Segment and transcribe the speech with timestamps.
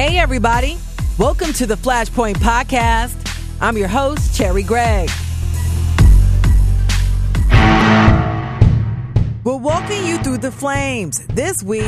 [0.00, 0.78] Hey, everybody.
[1.18, 3.14] Welcome to the Flashpoint Podcast.
[3.60, 5.10] I'm your host, Cherri Gregg.
[9.44, 11.20] We're walking you through the flames.
[11.26, 11.82] This week,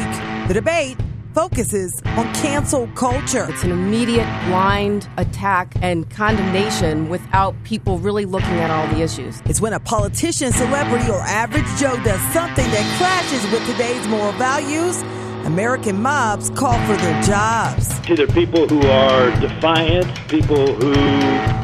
[0.46, 0.98] the debate
[1.32, 3.46] focuses on cancel culture.
[3.48, 9.40] It's an immediate blind attack and condemnation without people really looking at all the issues.
[9.46, 14.32] It's when a politician, celebrity, or average Joe does something that clashes with today's moral
[14.32, 15.02] values
[15.44, 18.00] American mobs call for their jobs.
[18.06, 20.92] They're people who are defiant, people who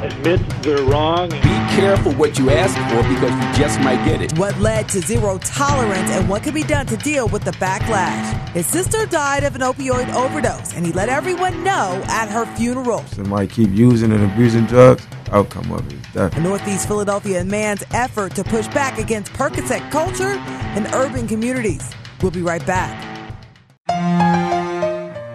[0.04, 1.30] admit they're wrong.
[1.30, 1.38] Be
[1.76, 4.36] careful what you ask for because you just might get it.
[4.38, 8.48] What led to zero tolerance and what can be done to deal with the backlash.
[8.50, 13.04] His sister died of an opioid overdose, and he let everyone know at her funeral.
[13.06, 16.36] Somebody keep using and abusing drugs, outcome of it is death.
[16.36, 20.32] A Northeast Philadelphia man's effort to push back against Percocet culture
[20.76, 21.90] in urban communities.
[22.22, 23.17] We'll be right back.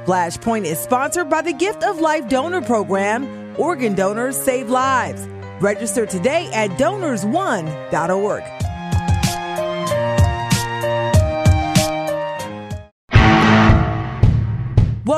[0.05, 3.55] Flashpoint is sponsored by the Gift of Life Donor Program.
[3.57, 5.27] Organ donors save lives.
[5.59, 8.62] Register today at donorsone.org.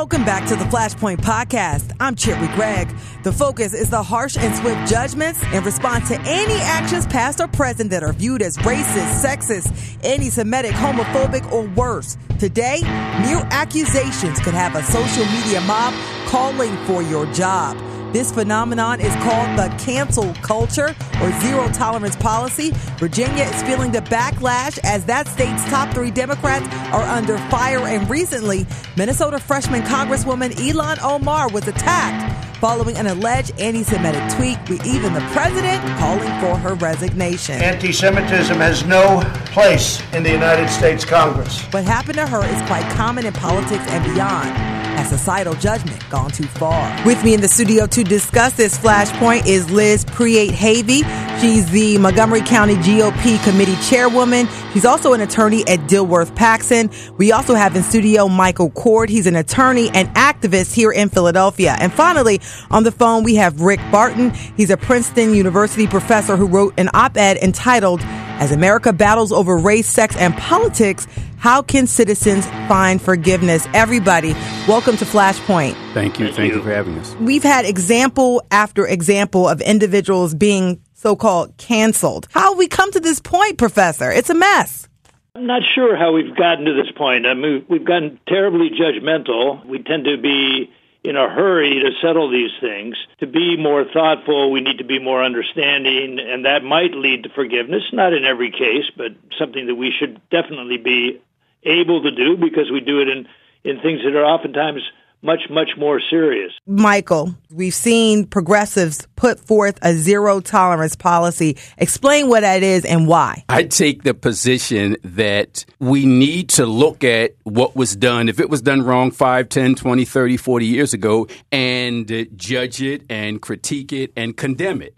[0.06, 1.92] Welcome back to the Flashpoint Podcast.
[2.00, 2.96] I'm Cherri Gregg.
[3.24, 7.48] The focus is the harsh and swift judgments in response to any actions past or
[7.48, 12.20] present that are viewed as racist, sexist, anti Semitic, homophobic, or worse.
[12.38, 15.96] Today, mere accusations could have a social media mob
[16.28, 17.76] calling for your job.
[18.12, 22.72] This phenomenon is called the cancel culture or zero tolerance policy.
[22.98, 27.80] Virginia is feeling the backlash as that state's top three Democrats are under fire.
[27.80, 34.58] And recently, Minnesota freshman Congresswoman Ilhan Omar was attacked following an alleged anti Semitic tweet,
[34.70, 37.56] with even the president calling for her resignation.
[37.56, 41.62] Anti Semitism has no place in the United States Congress.
[41.74, 44.75] What happened to her is quite common in politics and beyond.
[44.96, 47.06] Has societal judgment gone too far?
[47.06, 51.04] With me in the studio to discuss this flashpoint is Liz Preate Havey.
[51.42, 54.48] She's the Montgomery County GOP committee chairwoman.
[54.76, 56.92] She's also an attorney at Dilworth Paxson.
[57.18, 59.10] We also have in studio Michael Coard.
[59.10, 61.78] He's an attorney and activist here in Philadelphia.
[61.80, 64.32] And finally, on the phone, we have Rick Barton.
[64.32, 68.02] He's a Princeton University professor who wrote an op-ed entitled
[68.38, 73.68] as America battles over race, sex, and politics, how can citizens find forgiveness?
[73.74, 74.34] Everybody,
[74.68, 75.74] welcome to Flashpoint.
[75.94, 76.26] Thank you.
[76.26, 76.58] Thank, Thank you.
[76.58, 77.16] you for having us.
[77.16, 82.28] We've had example after example of individuals being so called canceled.
[82.32, 84.12] How have we come to this point, Professor?
[84.12, 84.90] It's a mess.
[85.36, 87.28] I'm not sure how we've gotten to this point.
[87.28, 89.64] I mean, we've gotten terribly judgmental.
[89.68, 90.74] We tend to be
[91.04, 92.96] in a hurry to settle these things.
[93.20, 97.30] To be more thoughtful, we need to be more understanding, and that might lead to
[97.30, 97.84] forgiveness.
[97.94, 101.22] Not in every case, but something that we should definitely be
[101.62, 103.28] able to do because we do it in,
[103.64, 104.82] in things that are oftentimes
[105.26, 106.52] much, much more serious.
[106.68, 111.58] Michael, we've seen progressives put forth a zero tolerance policy.
[111.78, 113.44] Explain what that is and why.
[113.50, 118.50] I take the position that we need to look at what was done, if it
[118.50, 123.92] was done wrong 5, 10, 20, 30, 40 years ago, and judge it and critique
[123.92, 124.96] it and condemn it.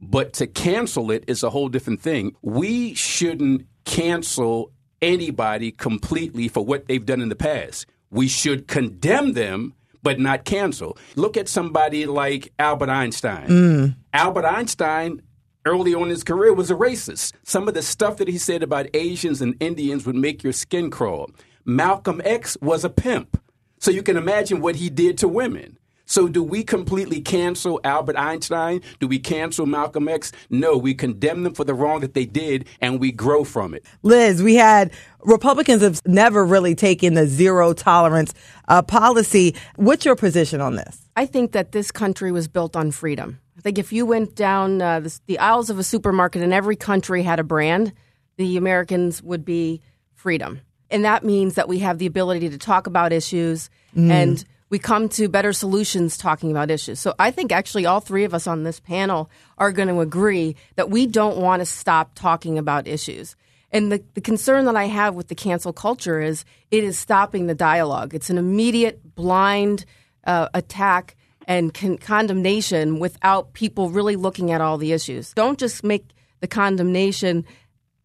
[0.00, 2.34] But to cancel it is a whole different thing.
[2.42, 4.72] We shouldn't cancel
[5.02, 10.44] anybody completely for what they've done in the past we should condemn them but not
[10.44, 10.96] cancel.
[11.16, 13.48] Look at somebody like Albert Einstein.
[13.48, 13.96] Mm.
[14.12, 15.22] Albert Einstein
[15.64, 17.32] early on in his career was a racist.
[17.42, 20.90] Some of the stuff that he said about Asians and Indians would make your skin
[20.90, 21.28] crawl.
[21.64, 23.40] Malcolm X was a pimp.
[23.80, 25.76] So you can imagine what he did to women.
[26.06, 28.80] So, do we completely cancel Albert Einstein?
[29.00, 30.30] Do we cancel Malcolm X?
[30.48, 33.84] No, we condemn them for the wrong that they did and we grow from it.
[34.04, 34.92] Liz, we had
[35.24, 38.32] Republicans have never really taken the zero tolerance
[38.68, 39.56] uh, policy.
[39.74, 41.08] What's your position on this?
[41.16, 43.40] I think that this country was built on freedom.
[43.58, 46.76] I think if you went down uh, the, the aisles of a supermarket and every
[46.76, 47.92] country had a brand,
[48.36, 49.80] the Americans would be
[50.14, 50.60] freedom.
[50.88, 54.08] And that means that we have the ability to talk about issues mm.
[54.08, 56.98] and we come to better solutions talking about issues.
[56.98, 60.56] So I think actually all three of us on this panel are going to agree
[60.74, 63.36] that we don't want to stop talking about issues.
[63.70, 67.46] And the, the concern that I have with the cancel culture is it is stopping
[67.46, 68.14] the dialogue.
[68.14, 69.84] It's an immediate blind
[70.24, 71.16] uh, attack
[71.46, 75.32] and con- condemnation without people really looking at all the issues.
[75.34, 76.10] Don't just make
[76.40, 77.44] the condemnation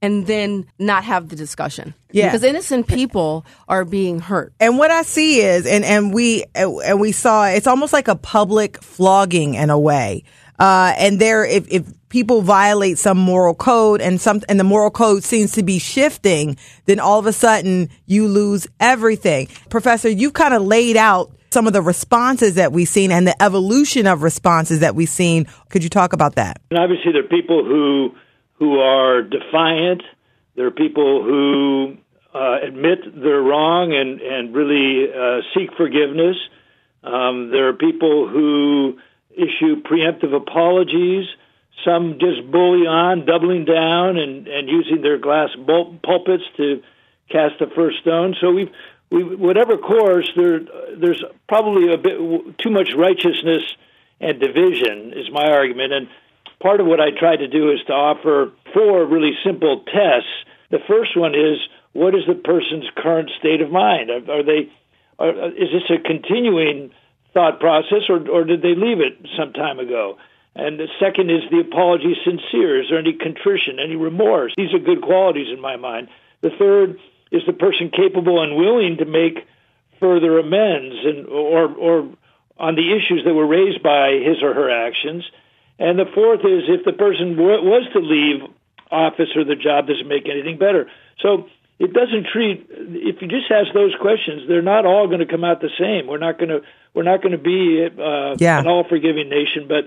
[0.01, 1.93] and then not have the discussion.
[2.11, 2.27] Yeah.
[2.27, 4.53] Because innocent people are being hurt.
[4.59, 8.15] And what I see is and and we and we saw it's almost like a
[8.15, 10.23] public flogging in a way.
[10.59, 14.91] Uh, and there, if, if people violate some moral code and some, and the moral
[14.91, 16.55] code seems to be shifting,
[16.85, 19.47] then all of a sudden you lose everything.
[19.71, 23.41] Professor, you've kind of laid out some of the responses that we've seen and the
[23.41, 25.47] evolution of responses that we've seen.
[25.69, 26.61] Could you talk about that?
[26.69, 28.11] And obviously, there are people who
[28.61, 30.03] who are defiant.
[30.55, 31.97] There are people who
[32.31, 36.37] uh, admit they're wrong and and really uh, seek forgiveness.
[37.03, 38.99] Um, there are people who
[39.31, 41.25] issue preemptive apologies.
[41.83, 46.83] Some just bully on, doubling down and, and using their glass bul- pulpits to
[47.29, 48.35] cast the first stone.
[48.39, 48.69] So we've,
[49.09, 50.59] we, whatever course, there,
[50.95, 53.63] there's probably a bit too much righteousness
[54.19, 55.93] and division, is my argument.
[55.93, 56.07] And
[56.61, 60.29] part of what I try to do is to offer four really simple tests.
[60.69, 61.57] The first one is
[61.93, 64.09] what is the person's current state of mind?
[64.09, 64.71] Are, are they?
[65.19, 66.91] Are, is this a continuing
[67.33, 70.17] thought process, or, or did they leave it some time ago?
[70.55, 72.81] And the second is the apology sincere?
[72.81, 74.53] Is there any contrition, any remorse?
[74.57, 76.09] These are good qualities in my mind.
[76.41, 76.99] The third
[77.31, 79.47] is the person capable and willing to make
[79.99, 82.09] further amends and or or
[82.57, 85.23] on the issues that were raised by his or her actions.
[85.79, 88.41] And the fourth is if the person w- was to leave
[88.91, 90.89] office or the job doesn't make anything better.
[91.21, 91.47] So
[91.79, 95.43] it doesn't treat if you just ask those questions they're not all going to come
[95.43, 96.61] out the same we're not going to
[96.93, 98.59] we're not going to be uh, yeah.
[98.59, 99.85] an all forgiving nation but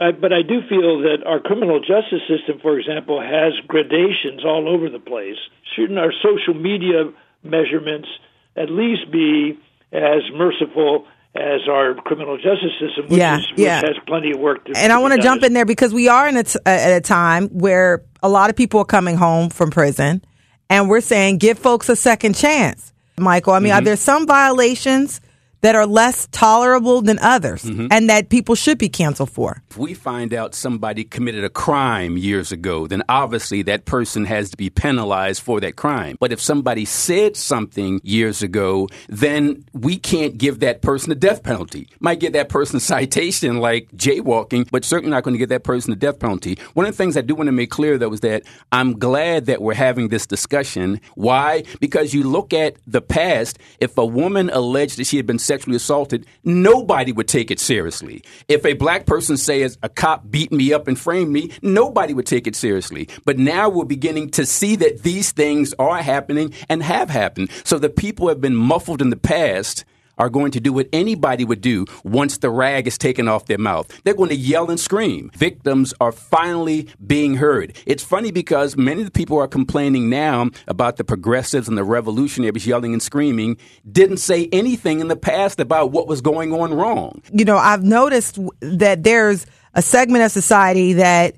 [0.00, 4.66] uh, but I do feel that our criminal justice system, for example, has gradations all
[4.66, 5.36] over the place.
[5.76, 7.12] Shouldn't our social media
[7.42, 8.08] measurements
[8.56, 9.58] at least be
[9.92, 13.80] as merciful as our criminal justice system, which, yeah, is, which yeah.
[13.80, 14.80] has plenty of work to do.
[14.80, 17.00] And I want to jump in there because we are in a t- at a
[17.00, 20.22] time where a lot of people are coming home from prison
[20.68, 22.92] and we're saying give folks a second chance.
[23.18, 23.84] Michael, I mean, are mm-hmm.
[23.84, 25.20] there some violations
[25.60, 27.88] that are less tolerable than others mm-hmm.
[27.90, 29.62] and that people should be canceled for?
[29.70, 34.50] If we find out somebody committed a crime years ago, then obviously that person has
[34.50, 36.16] to be penalized for that crime.
[36.18, 41.42] But if somebody said something years ago, then we can't give that person a death
[41.42, 41.88] penalty.
[42.00, 45.64] Might get that person a citation like jaywalking, but certainly not going to get that
[45.64, 46.58] person a death penalty.
[46.74, 49.46] One of the things I do want to make clear though is that I'm glad
[49.46, 51.00] that we're having this discussion.
[51.14, 51.64] Why?
[51.80, 55.74] Because you look at the past, if a woman alleged that she had been sexually
[55.74, 58.22] assaulted, nobody would take it seriously.
[58.46, 62.26] If a black person says a cop beat me up and framed me, nobody would
[62.26, 63.08] take it seriously.
[63.24, 67.50] But now we're beginning to see that these things are happening and have happened.
[67.64, 69.84] So the people have been muffled in the past
[70.20, 73.58] are going to do what anybody would do once the rag is taken off their
[73.58, 73.88] mouth.
[74.04, 75.30] They're going to yell and scream.
[75.34, 77.76] Victims are finally being heard.
[77.86, 81.84] It's funny because many of the people are complaining now about the progressives and the
[81.84, 83.56] revolutionaries yelling and screaming
[83.90, 87.22] didn't say anything in the past about what was going on wrong.
[87.32, 91.36] You know, I've noticed that there's a segment of society that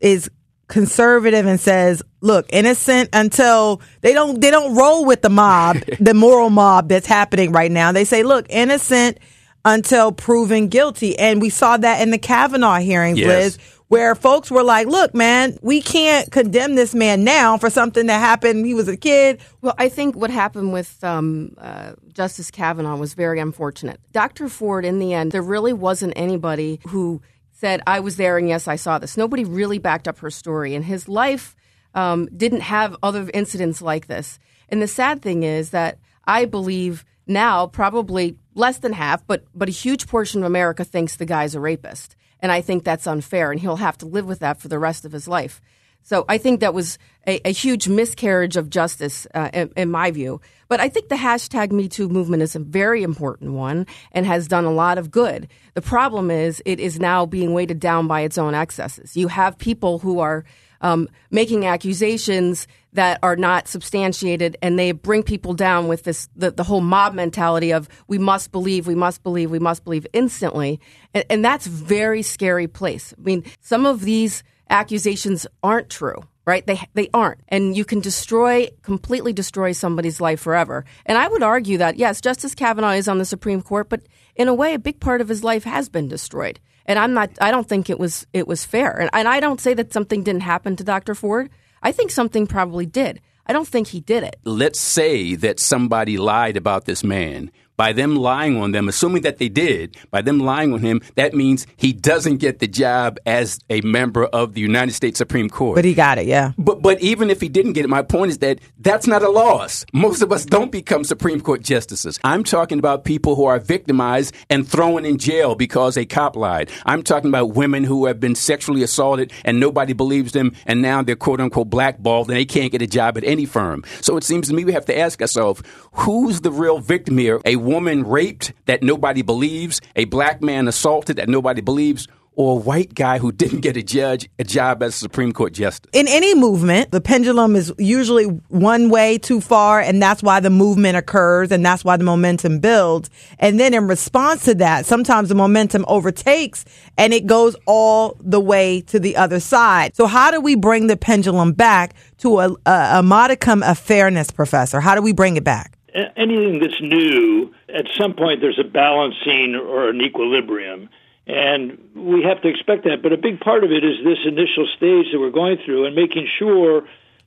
[0.00, 0.30] is
[0.68, 6.14] conservative and says, look, innocent until they don't they don't roll with the mob, the
[6.14, 7.92] moral mob that's happening right now.
[7.92, 9.18] They say, look, innocent
[9.64, 11.18] until proven guilty.
[11.18, 13.28] And we saw that in the Kavanaugh hearings, Yes.
[13.28, 18.06] Liz, where folks were like, look, man, we can't condemn this man now for something
[18.06, 18.64] that happened.
[18.64, 19.38] He was a kid.
[19.60, 24.00] Well, I think what happened with um, uh, Justice Kavanaugh was very unfortunate.
[24.12, 24.48] Dr.
[24.48, 27.20] Ford, in the end, there really wasn't anybody who
[27.62, 29.16] said, I was there and yes, I saw this.
[29.16, 30.74] Nobody really backed up her story.
[30.74, 31.54] And his life
[31.94, 34.40] um, didn't have other incidents like this.
[34.68, 39.68] And the sad thing is that I believe now probably less than half, but, but
[39.68, 42.16] a huge portion of America thinks the guy's a rapist.
[42.40, 45.04] And I think that's unfair, and he'll have to live with that for the rest
[45.04, 45.60] of his life.
[46.02, 50.10] So I think that was a, a huge miscarriage of justice, uh, in, in my
[50.10, 50.40] view.
[50.68, 54.48] But I think the hashtag Me Too movement is a very important one and has
[54.48, 55.48] done a lot of good.
[55.74, 59.16] The problem is it is now being weighted down by its own excesses.
[59.16, 60.44] You have people who are
[60.80, 66.50] um, making accusations that are not substantiated, and they bring people down with this the,
[66.50, 70.80] the whole mob mentality of we must believe, we must believe, we must believe instantly,
[71.14, 73.14] and, and that's very scary place.
[73.16, 76.66] I mean, some of these accusations aren't true right?
[76.66, 77.40] They they aren't.
[77.48, 80.84] And you can destroy completely destroy somebody's life forever.
[81.06, 84.02] And i would argue that yes justice kavanaugh is on the supreme court but
[84.34, 86.60] in a way a big part of his life has been destroyed.
[86.86, 88.98] And i'm not i don't think it was it was fair.
[89.00, 91.50] And, and i don't say that something didn't happen to dr ford.
[91.82, 93.20] I think something probably did.
[93.44, 94.36] I don't think he did it.
[94.44, 99.38] Let's say that somebody lied about this man, by them lying on them, assuming that
[99.38, 103.58] they did, by them lying on him, that means he doesn't get the job as
[103.70, 105.76] a member of the United States Supreme Court.
[105.76, 106.52] But he got it, yeah.
[106.58, 109.30] But but even if he didn't get it, my point is that that's not a
[109.30, 109.84] loss.
[109.92, 112.18] Most of us don't become Supreme Court justices.
[112.24, 116.70] I'm talking about people who are victimized and thrown in jail because a cop lied.
[116.86, 121.02] I'm talking about women who have been sexually assaulted and nobody believes them, and now
[121.02, 123.84] they're quote unquote blackballed and they can't get a job at any firm.
[124.00, 125.62] So it seems to me we have to ask ourselves,
[125.92, 127.40] who's the real victim here?
[127.44, 132.60] A woman raped that nobody believes, a black man assaulted that nobody believes, or a
[132.60, 135.90] white guy who didn't get a judge a job as a Supreme Court justice.
[135.92, 140.50] In any movement, the pendulum is usually one way too far, and that's why the
[140.50, 143.10] movement occurs, and that's why the momentum builds.
[143.38, 146.64] And then in response to that, sometimes the momentum overtakes
[146.96, 149.96] and it goes all the way to the other side.
[149.96, 154.30] So how do we bring the pendulum back to a, a, a modicum of fairness,
[154.30, 154.80] Professor?
[154.80, 155.71] How do we bring it back?
[155.94, 160.88] Anything that's new, at some point there's a balancing or an equilibrium.
[161.26, 163.02] And we have to expect that.
[163.02, 165.94] But a big part of it is this initial stage that we're going through and
[165.94, 166.82] making sure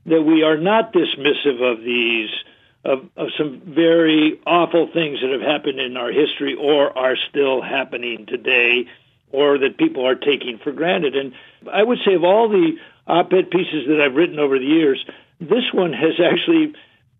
[0.06, 2.30] that we are not dismissive of these,
[2.84, 7.62] of, of some very awful things that have happened in our history or are still
[7.62, 8.88] happening today
[9.32, 11.16] or that people are taking for granted.
[11.16, 11.34] And
[11.72, 15.04] I would say of all the op ed pieces that I've written over the years,
[15.40, 16.74] this one has actually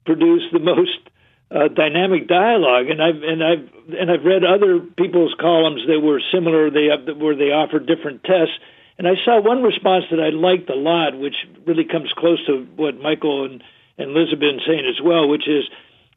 [0.06, 1.00] produced the most
[1.56, 6.22] uh, dynamic dialogue, and I've and I've and I've read other people's columns that were
[6.34, 6.70] similar.
[6.70, 8.60] They where they offered different tests,
[8.98, 11.36] and I saw one response that I liked a lot, which
[11.66, 13.64] really comes close to what Michael and
[13.98, 15.64] and Liz have been saying as well, which is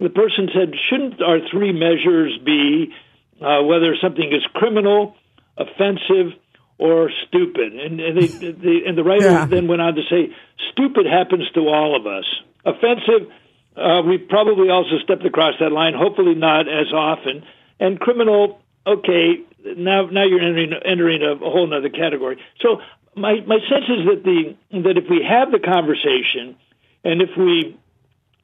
[0.00, 2.92] the person said, shouldn't our three measures be
[3.40, 5.14] uh, whether something is criminal,
[5.56, 6.34] offensive,
[6.78, 7.74] or stupid?
[7.74, 9.46] And and, they, they, and the writer yeah.
[9.46, 10.34] then went on to say,
[10.72, 12.26] stupid happens to all of us.
[12.64, 13.30] Offensive
[13.78, 15.94] uh, we probably also stepped across that line.
[15.94, 17.44] Hopefully not as often.
[17.80, 22.42] And criminal, okay, now now you're entering entering a, a whole other category.
[22.60, 22.80] So
[23.14, 26.56] my my sense is that the that if we have the conversation,
[27.04, 27.78] and if we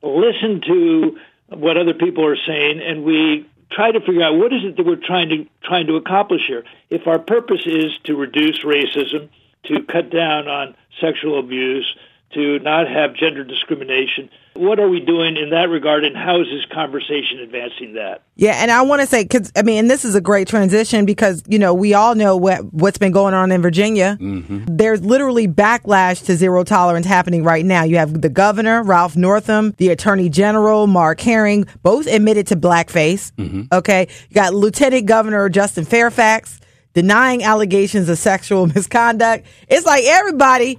[0.02, 4.64] listen to what other people are saying, and we try to figure out what is
[4.64, 6.64] it that we're trying to trying to accomplish here.
[6.90, 9.30] If our purpose is to reduce racism,
[9.64, 11.96] to cut down on sexual abuse,
[12.32, 14.28] to not have gender discrimination.
[14.54, 18.22] What are we doing in that regard, and how is this conversation advancing that?
[18.36, 21.06] Yeah, and I want to say, because I mean, and this is a great transition
[21.06, 24.16] because you know we all know what what's been going on in Virginia.
[24.20, 24.76] Mm-hmm.
[24.76, 27.82] There's literally backlash to zero tolerance happening right now.
[27.82, 33.32] You have the governor Ralph Northam, the Attorney General Mark Herring, both admitted to blackface.
[33.32, 33.62] Mm-hmm.
[33.72, 36.60] Okay, you got Lieutenant Governor Justin Fairfax
[36.94, 39.46] denying allegations of sexual misconduct.
[39.68, 40.78] It's like everybody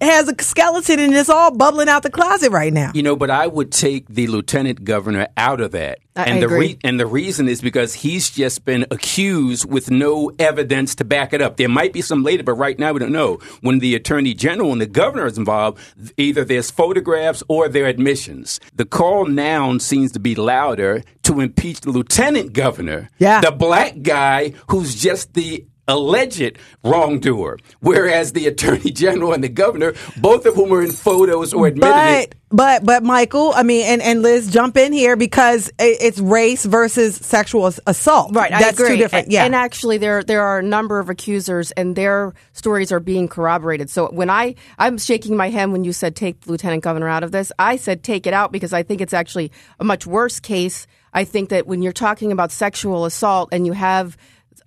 [0.00, 2.92] has a skeleton and it's all bubbling out the closet right now.
[2.94, 5.98] You know, but I would take the lieutenant governor out of that.
[6.16, 6.78] I, and I the agree.
[6.82, 11.40] and the reason is because he's just been accused with no evidence to back it
[11.40, 11.56] up.
[11.56, 13.36] There might be some later, but right now we don't know.
[13.60, 15.78] When the attorney general and the governor is involved,
[16.16, 18.60] either there's photographs or there are admissions.
[18.74, 23.40] The call now seems to be louder to impeach the lieutenant governor, yeah.
[23.40, 29.94] the black guy who's just the alleged wrongdoer, whereas the attorney general and the governor,
[30.16, 32.34] both of whom are in photos or admitted but, it.
[32.52, 37.14] But but Michael, I mean, and, and Liz, jump in here because it's race versus
[37.16, 38.34] sexual assault.
[38.34, 38.88] Right, that's I agree.
[38.88, 39.30] two different.
[39.30, 43.28] Yeah, and actually, there there are a number of accusers, and their stories are being
[43.28, 43.88] corroborated.
[43.88, 47.22] So when I I'm shaking my head when you said take the lieutenant governor out
[47.22, 50.40] of this, I said take it out because I think it's actually a much worse
[50.40, 50.88] case.
[51.12, 54.16] I think that when you're talking about sexual assault and you have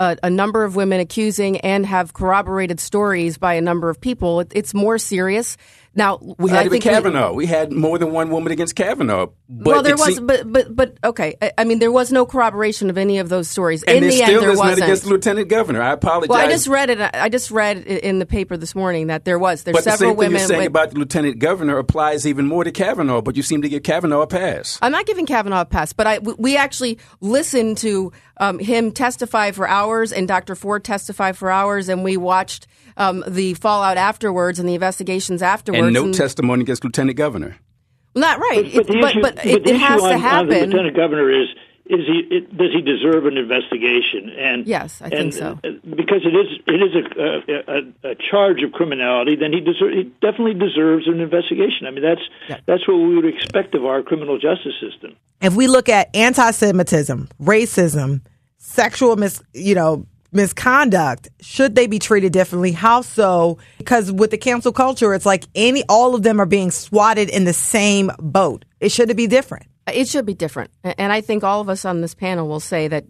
[0.03, 4.41] a, a, number of women accusing and have corroborated stories by a number of people.
[4.41, 5.57] It, it's more serious.
[5.95, 7.31] Now we had I Kavanaugh.
[7.31, 9.27] We, we, had more than one woman against Kavanaugh.
[9.47, 11.35] well, there was, but but but okay.
[11.39, 13.83] I, I, mean, there was no corroboration of any of those stories.
[13.83, 14.79] And in the still end, there is wasn't.
[14.79, 15.83] not against the lieutenant governor.
[15.83, 16.29] I apologize.
[16.29, 16.99] Well, I just read it.
[16.99, 19.63] I just read in the paper this morning that there was.
[19.63, 20.39] There's but several the same thing women.
[20.39, 23.21] you're saying with, about the lieutenant governor applies even more to Kavanaugh.
[23.21, 24.79] But you seem to give Kavanaugh a pass.
[24.81, 29.51] I'm not giving Kavanaugh a pass, but I we actually listened to um, him testify
[29.51, 30.55] for hours and Dr.
[30.55, 35.83] Ford testify for hours, and we watched um, the fallout afterwards and the investigations afterwards.
[35.83, 37.57] And no and, testimony against Lieutenant Governor.
[38.15, 40.49] Not right, but, but, it, but, issue, but, but it, it has on, to happen.
[40.49, 41.47] the Lieutenant Governor is
[41.85, 44.29] is he it, does he deserve an investigation?
[44.29, 45.59] And yes, I think so.
[45.63, 49.91] Uh, because it is it is a, a, a charge of criminality, then he deserve,
[49.91, 51.85] he definitely deserves an investigation.
[51.85, 52.59] I mean, that's yeah.
[52.65, 55.17] that's what we would expect of our criminal justice system.
[55.41, 58.21] If we look at anti-Semitism, racism,
[58.57, 62.71] sexual mis, you know, misconduct, should they be treated differently?
[62.71, 63.57] How so?
[63.77, 67.43] Because with the cancel culture, it's like any, all of them are being swatted in
[67.43, 68.63] the same boat.
[68.79, 69.67] It should be different.
[69.91, 70.71] It should be different.
[70.83, 73.05] And I think all of us on this panel will say that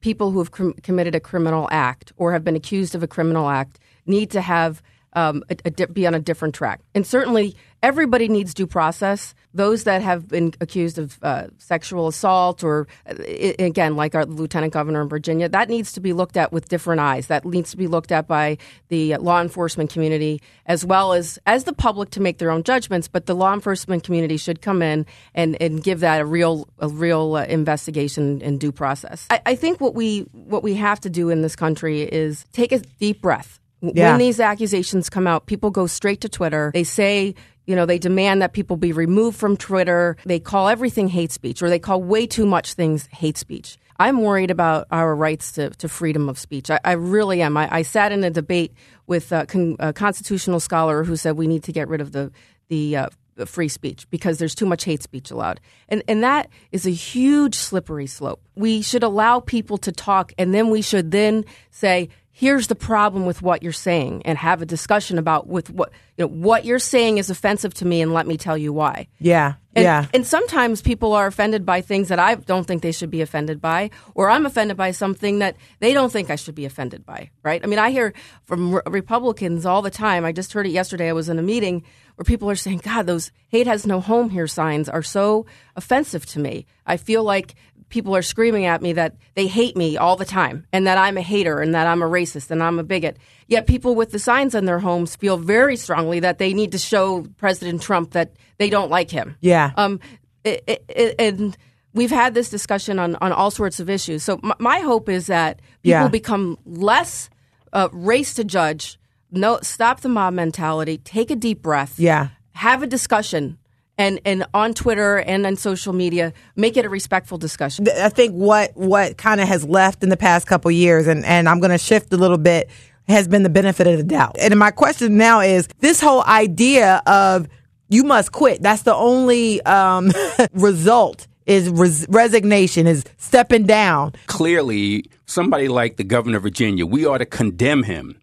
[0.00, 3.48] people who have com- committed a criminal act or have been accused of a criminal
[3.48, 4.82] act need to have
[5.14, 6.80] um, a, a, be on a different track.
[6.94, 9.34] And certainly, everybody needs due process.
[9.54, 13.14] Those that have been accused of uh, sexual assault, or uh,
[13.58, 17.00] again, like our lieutenant governor in Virginia, that needs to be looked at with different
[17.00, 17.28] eyes.
[17.28, 18.58] That needs to be looked at by
[18.88, 23.08] the law enforcement community as well as as the public to make their own judgments.
[23.08, 26.88] But the law enforcement community should come in and, and give that a real a
[26.88, 29.26] real uh, investigation and due process.
[29.30, 32.72] I, I think what we what we have to do in this country is take
[32.72, 34.10] a deep breath yeah.
[34.10, 36.70] When these accusations come out, people go straight to Twitter.
[36.74, 37.34] They say,
[37.66, 40.16] you know, they demand that people be removed from Twitter.
[40.24, 43.78] They call everything hate speech, or they call way too much things hate speech.
[44.00, 46.70] I'm worried about our rights to, to freedom of speech.
[46.70, 47.56] I, I really am.
[47.56, 48.72] I, I, sat in a debate
[49.08, 52.30] with a, con, a, constitutional scholar who said we need to get rid of the
[52.68, 53.08] the uh,
[53.46, 55.60] free speech because there's too much hate speech allowed.
[55.88, 58.40] And and that is a huge slippery slope.
[58.54, 62.08] We should allow people to talk and then we should then say
[62.38, 66.24] here's the problem with what you're saying and have a discussion about with what you
[66.24, 69.08] know what you're saying is offensive to me and let me tell you why.
[69.18, 69.54] Yeah.
[69.74, 70.06] And, yeah.
[70.14, 73.60] And sometimes people are offended by things that I don't think they should be offended
[73.60, 77.30] by, or I'm offended by something that they don't think I should be offended by,
[77.42, 77.60] right?
[77.62, 78.12] I mean, I hear
[78.44, 80.24] from re- Republicans all the time.
[80.24, 81.08] I just heard it yesterday.
[81.08, 81.82] I was in a meeting
[82.14, 86.24] where people are saying, God, those hate has no home here signs are so offensive
[86.26, 86.66] to me.
[86.86, 87.54] I feel like
[87.88, 91.16] people are screaming at me that they hate me all the time and that I'm
[91.16, 93.16] a hater and that I'm a racist and I'm a bigot.
[93.46, 96.78] Yet people with the signs on their homes feel very strongly that they need to
[96.78, 99.36] show President Trump that they don't like him.
[99.40, 99.72] Yeah.
[99.76, 100.00] Um,
[100.44, 101.56] it, it, it, and
[101.94, 104.22] we've had this discussion on, on all sorts of issues.
[104.22, 106.08] So my, my hope is that people yeah.
[106.08, 107.30] become less
[107.72, 108.98] uh, race to judge.
[109.30, 110.98] No, stop the mob mentality.
[110.98, 111.98] Take a deep breath.
[111.98, 112.28] Yeah.
[112.52, 113.58] Have a discussion
[113.98, 117.86] and and on Twitter and on social media, make it a respectful discussion.
[117.88, 121.48] I think what what kind of has left in the past couple years, and and
[121.48, 122.70] I'm going to shift a little bit,
[123.08, 124.36] has been the benefit of the doubt.
[124.38, 127.48] And my question now is this whole idea of
[127.88, 128.62] you must quit.
[128.62, 130.12] That's the only um,
[130.52, 134.12] result is res- resignation, is stepping down.
[134.26, 138.20] Clearly, somebody like the governor of Virginia, we ought to condemn him.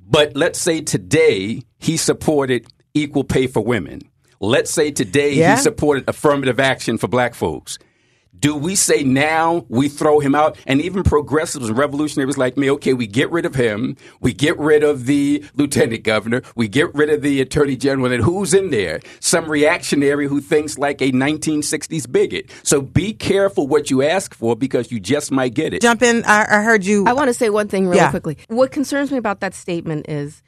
[0.00, 4.02] But let's say today he supported equal pay for women
[4.40, 5.56] Let's say today yeah.
[5.56, 7.78] he supported affirmative action for black folks.
[8.38, 10.56] Do we say now we throw him out?
[10.66, 13.96] And even progressives and revolutionaries like me, okay, we get rid of him.
[14.20, 16.42] We get rid of the lieutenant governor.
[16.54, 18.12] We get rid of the attorney general.
[18.12, 19.00] And who's in there?
[19.18, 22.50] Some reactionary who thinks like a 1960s bigot.
[22.62, 25.82] So be careful what you ask for because you just might get it.
[25.82, 26.24] Jump in.
[26.24, 27.06] I, I heard you.
[27.06, 28.10] I want to say one thing really yeah.
[28.10, 28.38] quickly.
[28.46, 30.42] What concerns me about that statement is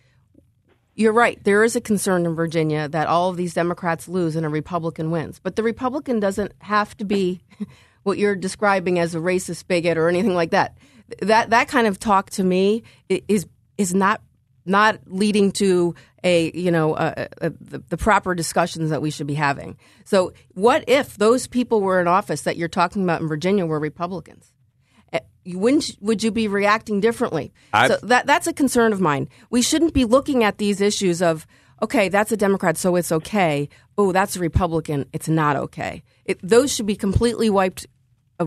[0.94, 1.42] you're right.
[1.44, 5.10] There is a concern in Virginia that all of these Democrats lose and a Republican
[5.10, 5.38] wins.
[5.38, 7.40] But the Republican doesn't have to be
[8.02, 10.76] what you're describing as a racist bigot or anything like that.
[11.22, 13.46] That that kind of talk to me is
[13.78, 14.20] is not
[14.66, 19.26] not leading to a you know a, a, the, the proper discussions that we should
[19.26, 19.76] be having.
[20.04, 23.80] So what if those people were in office that you're talking about in Virginia were
[23.80, 24.52] Republicans?
[25.58, 27.52] Wouldn't would you be reacting differently?
[27.72, 29.28] I've, so that that's a concern of mine.
[29.50, 31.46] We shouldn't be looking at these issues of
[31.82, 33.68] okay, that's a Democrat, so it's okay.
[33.96, 36.02] Oh, that's a Republican, it's not okay.
[36.24, 37.86] It, those should be completely wiped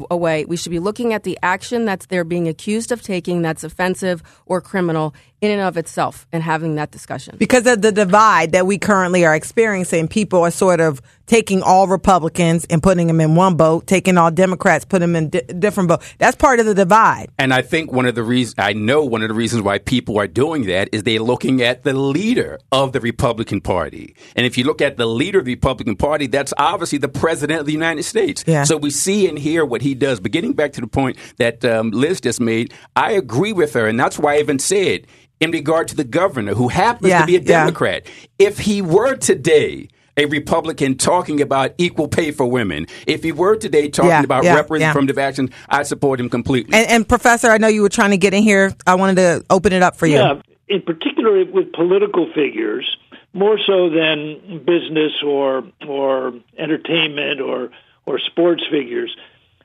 [0.10, 0.46] away.
[0.46, 4.24] We should be looking at the action that they're being accused of taking that's offensive
[4.46, 7.36] or criminal in and of itself and having that discussion.
[7.38, 11.88] Because of the divide that we currently are experiencing, people are sort of taking all
[11.88, 15.90] Republicans and putting them in one boat, taking all Democrats, putting them in di- different
[15.90, 16.02] boat.
[16.18, 17.30] That's part of the divide.
[17.38, 20.20] And I think one of the reasons, I know one of the reasons why people
[20.20, 24.16] are doing that is they're looking at the leader of the Republican Party.
[24.36, 27.60] And if you look at the leader of the Republican Party, that's obviously the president
[27.60, 28.44] of the United States.
[28.46, 28.64] Yeah.
[28.64, 30.20] So we see and hear what he does.
[30.20, 33.88] But getting back to the point that um, Liz just made, I agree with her.
[33.88, 35.08] And that's why I even said,
[35.40, 38.04] in regard to the governor who happens yeah, to be a Democrat.
[38.06, 38.48] Yeah.
[38.48, 43.56] If he were today a Republican talking about equal pay for women, if he were
[43.56, 46.76] today talking yeah, about yeah, representative action, I support him completely.
[46.76, 48.74] And, and, Professor, I know you were trying to get in here.
[48.86, 50.18] I wanted to open it up for you.
[50.18, 52.98] Yeah, in particular with political figures,
[53.34, 57.70] more so than business or or entertainment or
[58.06, 59.16] or sports figures.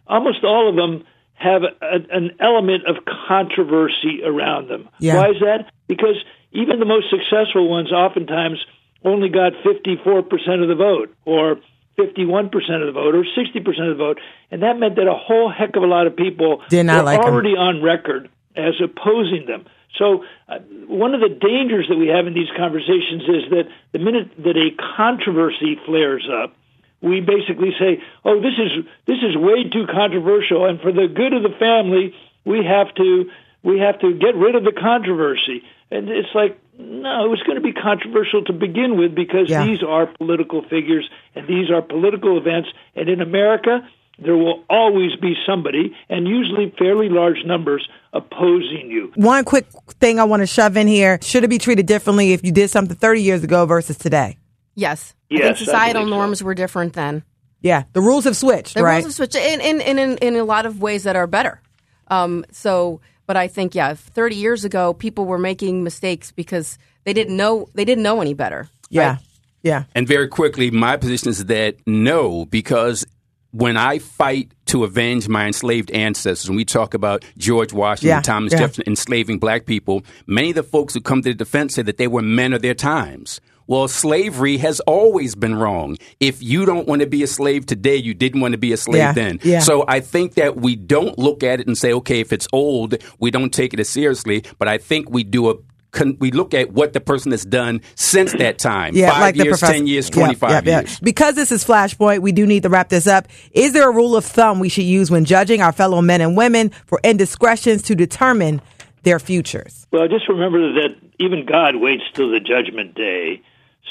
[0.07, 2.97] Almost all of them have a, an element of
[3.29, 4.89] controversy around them.
[4.99, 5.17] Yeah.
[5.17, 5.71] Why is that?
[5.87, 6.17] Because
[6.53, 8.65] even the most successful ones oftentimes
[9.05, 11.59] only got 54% of the vote or
[11.99, 12.47] 51%
[12.81, 14.21] of the vote or 60% of the vote.
[14.51, 17.03] And that meant that a whole heck of a lot of people Did not were
[17.05, 17.61] like already them.
[17.61, 19.67] on record as opposing them.
[19.97, 23.99] So, uh, one of the dangers that we have in these conversations is that the
[23.99, 26.55] minute that a controversy flares up,
[27.01, 31.33] we basically say, "Oh, this is this is way too controversial, and for the good
[31.33, 33.31] of the family, we have to
[33.63, 37.57] we have to get rid of the controversy." And it's like, no, it was going
[37.57, 39.65] to be controversial to begin with because Yeah.
[39.65, 45.15] these are political figures and these are political events, and in America, there will always
[45.17, 49.13] be somebody, and usually fairly large numbers, opposing you.
[49.15, 49.67] One quick
[50.01, 51.19] thing I want to shove in here.
[51.23, 54.37] Should it be treated differently if you did something 30 years ago versus today?
[54.75, 55.15] Yes.
[55.31, 56.17] I Yes, I think societal believe so.
[56.19, 57.23] norms were different then.
[57.63, 58.95] Yeah, the rules have switched, The right?
[59.03, 61.61] rules have switched in, in, in, in, in a lot of ways that are better.
[62.09, 67.13] Um, so, but I think, yeah, 30 years ago, people were making mistakes because they
[67.13, 68.69] didn't know, they didn't know any better.
[68.91, 69.11] yeah.
[69.11, 69.19] right?
[69.63, 69.85] Yeah.
[69.95, 73.05] And very quickly, my position is that no, because
[73.51, 78.23] when I fight to avenge my enslaved ancestors, when we talk about George Washington, Yeah,
[78.23, 78.61] Thomas yeah.
[78.61, 81.99] Jefferson enslaving black people, many of the folks who come to the defense say that
[81.99, 83.41] they were men of their times.
[83.69, 85.99] Well, slavery has always been wrong.
[86.19, 88.77] If you don't want to be a slave today, you didn't want to be a
[88.79, 89.39] slave Yeah, then.
[89.45, 89.61] yeah.
[89.61, 92.97] So I think that we don't look at it and say, okay, if it's old,
[93.21, 94.43] we don't take it as seriously.
[94.59, 95.55] But I think we do a
[95.91, 98.95] con- we look at what the person has done since that time.
[98.97, 99.73] Yeah, Five like the years, professor.
[99.75, 100.85] ten years, Yep, twenty five yep, yep.
[100.85, 101.01] years.
[101.01, 103.29] Because this is Flashpoint, we do need to wrap this up.
[103.53, 106.37] Is there a rule of thumb we should use when judging our fellow men and
[106.39, 108.63] women for indiscretions to determine
[109.03, 109.87] their futures?
[109.93, 113.43] Well, just remember that even God waits till the judgment day.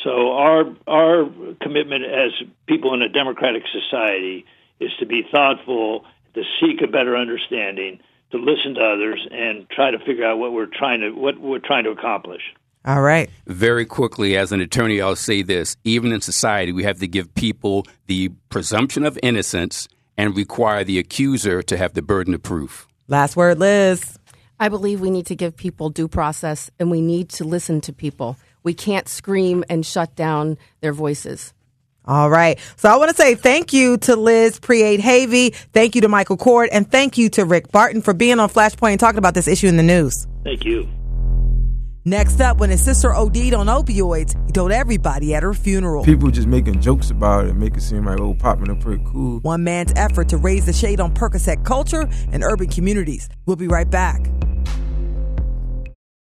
[0.03, 1.29] So our our
[1.61, 2.31] commitment as
[2.67, 4.45] people in a democratic society
[4.79, 7.99] is to be thoughtful, to seek a better understanding,
[8.31, 11.59] to listen to others, and try to figure out what we're trying to what we're
[11.59, 12.41] trying to accomplish.
[12.85, 13.29] All right.
[13.47, 15.75] Very quickly, as an attorney, I'll say this.
[15.83, 20.97] Even in society, we have to give people the presumption of innocence and require the
[20.97, 22.87] accuser to have the burden of proof.
[23.09, 24.17] Last word, Liz.
[24.59, 27.93] I believe we need to give people due process and we need to listen to
[27.93, 28.37] people.
[28.67, 31.53] We can't scream and shut down their voices.
[32.03, 32.59] All right.
[32.75, 35.55] So I want to say thank you to Liz Preate Havey.
[35.71, 36.67] Thank you to Michael Coard.
[36.73, 39.67] And thank you to Rick Barton for being on Flashpoint and talking about this issue
[39.67, 40.27] in the news.
[40.43, 40.85] Thank you.
[42.03, 46.03] Next up, when his sister OD'd on opioids, he told everybody at her funeral.
[46.03, 49.39] People just making jokes about it, make it seem like oh, popping up pretty cool.
[49.39, 53.29] One man's effort to raise the shade on Percocet culture and urban communities.
[53.45, 54.29] We'll be right back.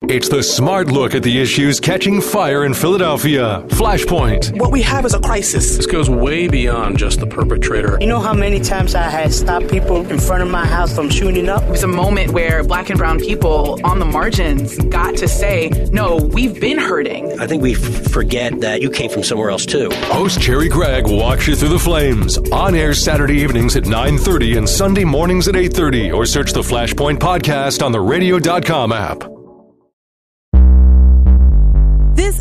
[0.10, 3.64] It's the smart look at the issues catching fire in Philadelphia.
[3.68, 4.60] Flashpoint.
[4.60, 5.78] What we have is a crisis.
[5.78, 8.00] This goes way beyond just the perpetrator.
[8.02, 11.12] You know how many times I had stopped people in front of my house from
[11.12, 11.62] shooting up?
[11.62, 15.70] It was a moment where black and brown people on the margins got to say,
[15.94, 17.40] no, we've been hurting.
[17.40, 19.92] I think we f- forget that you came from somewhere else too.
[20.06, 22.40] Host Cherri Gregg walks you through the flames.
[22.52, 27.20] On air Saturday evenings at 9.30 and Sunday mornings at 8.30 or search the Flashpoint
[27.20, 29.31] podcast on the radio.com app.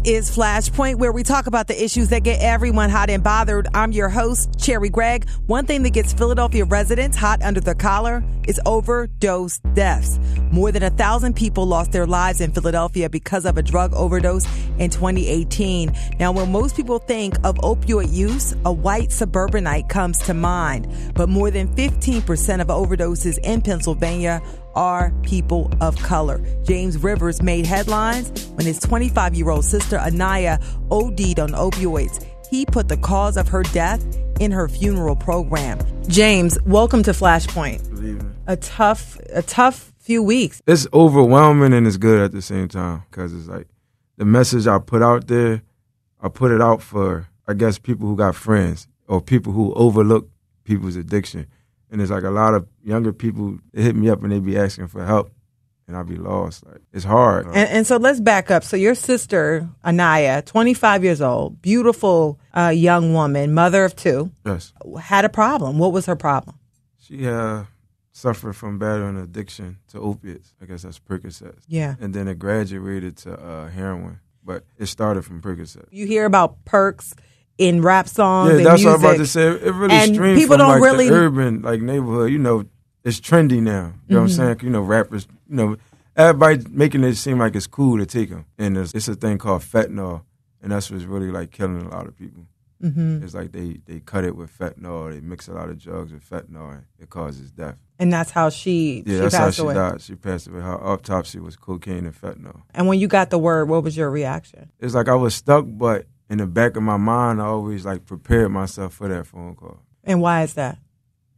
[0.02, 3.68] Is Flashpoint, where we talk about the issues that get everyone hot and bothered.
[3.74, 5.28] I'm your host, Cherri Gregg.
[5.46, 10.18] One thing that gets Philadelphia residents hot under the collar is overdose deaths.
[10.50, 14.46] More than a thousand people lost their lives in Philadelphia because of a drug overdose
[14.78, 15.92] in 2018.
[16.18, 20.90] Now, when most people think of opioid use, a white suburbanite comes to mind.
[21.14, 24.40] But more than 15% of overdoses in Pennsylvania
[24.74, 26.40] are people of color.
[26.64, 30.58] James Rivers made headlines when his 25 year old sister Anaya
[30.90, 32.24] OD'd on opioids.
[32.50, 34.04] He put the cause of her death
[34.40, 35.78] in her funeral program.
[36.08, 37.86] James, welcome to Flashpoint.
[38.46, 40.60] A tough, a tough few weeks.
[40.66, 43.68] It's overwhelming and it's good at the same time because it's like
[44.16, 45.62] the message I put out there,
[46.20, 50.28] I put it out for, I guess, people who got friends or people who overlook
[50.64, 51.46] people's addiction.
[51.90, 54.88] And it's like a lot of younger people hit me up and they be asking
[54.88, 55.32] for help
[55.90, 56.64] and I be lost.
[56.64, 57.46] Like it's hard.
[57.46, 58.62] And, and so let's back up.
[58.64, 64.72] So your sister Anaya, 25 years old, beautiful uh, young woman, mother of two, yes.
[65.00, 65.78] had a problem.
[65.78, 66.56] What was her problem?
[66.98, 67.64] She uh,
[68.12, 70.54] suffered from battling addiction to opiates.
[70.62, 71.64] I guess that's Percocets.
[71.66, 71.96] Yeah.
[72.00, 74.20] And then it graduated to uh, heroin.
[74.42, 75.86] But it started from Percocet.
[75.90, 77.14] You hear about perks
[77.58, 78.50] in rap songs.
[78.52, 79.46] Yeah, and that's what I was about to say.
[79.48, 82.30] It really And streams people from don't like really- the urban like neighborhood.
[82.32, 82.64] You know,
[83.04, 83.92] it's trendy now.
[84.08, 84.28] You know what I'm Mm-hmm.
[84.28, 84.60] saying?
[84.62, 85.26] You know, rappers.
[85.48, 85.76] You know,
[86.16, 88.44] everybody making it seem like it's cool to take them.
[88.58, 90.22] And it's, it's a thing called fentanyl,
[90.62, 92.44] and that's what's really like killing a lot of people.
[92.82, 93.22] Mm-hmm.
[93.22, 95.12] It's like they they cut it with fentanyl.
[95.12, 97.76] They mix a lot of drugs with fentanyl, and it causes death.
[97.98, 99.74] And that's how she, Yeah, she that's passed how she away.
[99.74, 100.00] died.
[100.00, 100.60] She passed away.
[100.62, 102.62] Her autopsy was cocaine and fentanyl.
[102.74, 104.70] And when you got the word, what was your reaction?
[104.80, 108.06] It's like I was stuck, but in the back of my mind, I always like
[108.06, 109.82] prepared myself for that phone call.
[110.04, 110.78] And why is that?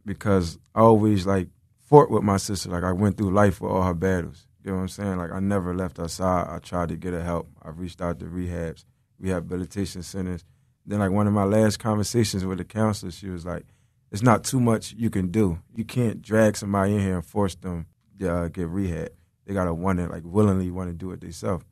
[0.05, 1.49] because I always like
[1.89, 2.69] fought with my sister.
[2.69, 4.47] Like I went through life with all her battles.
[4.63, 5.17] You know what I'm saying?
[5.17, 6.47] Like I never left her side.
[6.49, 7.49] I tried to get her help.
[7.61, 8.85] I reached out to rehabs,
[9.19, 10.45] rehabilitation centers,
[10.85, 13.65] Then like one of my last conversations with the counselor, she was like,
[14.11, 15.59] "It's not too much you can do.
[15.75, 17.87] You can't drag somebody in here and force them
[18.19, 19.09] to uh, get rehab.
[19.45, 21.65] They gotta want it, like willingly want to do it themselves."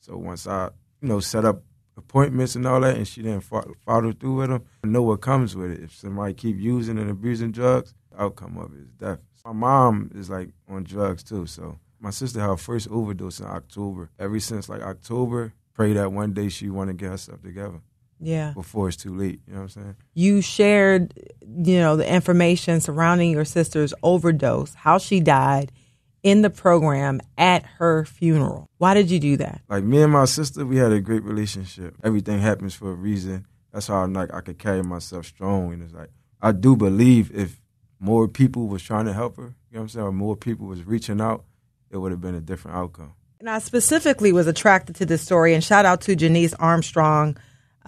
[0.00, 1.62] So once I, you know, set up
[1.98, 5.54] appointments and all that, and she didn't follow through with them, I know what comes
[5.54, 5.82] with it.
[5.82, 9.18] If somebody keep using and abusing drugs, the outcome of it is death.
[9.44, 13.46] My mom is like on drugs too, so my sister had her first overdose in
[13.46, 14.10] October.
[14.18, 17.80] Ever since like October, pray that one day she want to get herself together.
[18.20, 18.52] Yeah.
[18.52, 19.40] Before it's too late.
[19.46, 19.96] You know what I'm saying?
[20.12, 25.70] You shared, you know, the information surrounding your sister's overdose, how she died
[26.28, 28.68] in the program at her funeral.
[28.78, 29.62] Why did you do that?
[29.68, 31.94] Like me and my sister, we had a great relationship.
[32.02, 33.46] Everything happens for a reason.
[33.72, 35.72] That's how I'm like I could carry myself strong.
[35.72, 36.10] And it's like
[36.40, 37.60] I do believe if
[38.00, 40.66] more people was trying to help her, you know what I'm saying, or more people
[40.66, 41.44] was reaching out,
[41.90, 43.14] it would have been a different outcome.
[43.40, 47.36] And I specifically was attracted to this story, and shout out to Jenice Armstrong,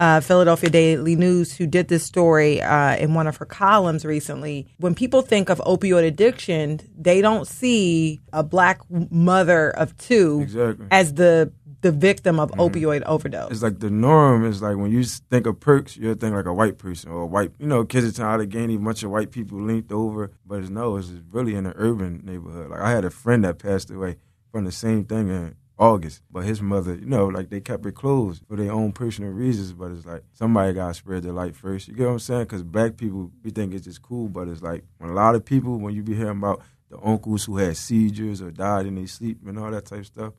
[0.01, 4.67] uh, Philadelphia Daily News, who did this story uh, in one of her columns recently.
[4.77, 10.87] When people think of opioid addiction, they don't see a black mother of two exactly.
[10.89, 12.61] as the the victim of mm-hmm.
[12.61, 13.51] opioid overdose.
[13.51, 16.53] It's like the norm is like when you think of perks, you think like a
[16.53, 19.61] white person or a white, you know, kids are Allegheny, a bunch of white people
[19.61, 20.31] linked over.
[20.45, 22.71] But it's no, it's really in an urban neighborhood.
[22.71, 24.17] Like I had a friend that passed away
[24.51, 26.21] from the same thing in August.
[26.31, 29.73] But his mother, you know, like they kept it closed for their own personal reasons.
[29.73, 31.87] But it's like somebody got to spread the light first.
[31.87, 32.43] You get what I'm saying?
[32.43, 34.29] Because black people, we think it's just cool.
[34.29, 37.45] But it's like when a lot of people, when you be hearing about the uncles
[37.45, 40.33] who had seizures or died in their sleep and all that type of stuff,